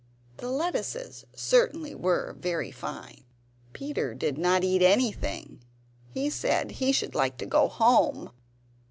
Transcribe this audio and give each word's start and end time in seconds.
The 0.37 0.49
lettuces 0.49 1.25
certainly 1.35 1.93
were 1.93 2.33
very 2.39 2.71
fine. 2.71 3.23
Peter 3.71 4.15
did 4.15 4.35
not 4.35 4.63
eat 4.63 4.81
anything; 4.81 5.59
he 6.09 6.27
said 6.27 6.71
he 6.71 6.91
should 6.91 7.13
like 7.13 7.37
to 7.37 7.45
go 7.45 7.67
home. 7.67 8.31